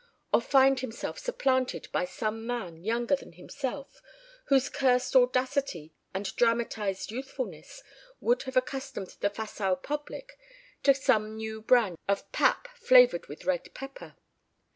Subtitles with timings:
[0.33, 4.01] Or find himself supplanted by some man younger than himself
[4.45, 7.83] whose cursed audacity and dramatized youthfulness
[8.19, 10.39] would have accustomed the facile public
[10.81, 14.15] to some new brand of pap flavored with red pepper.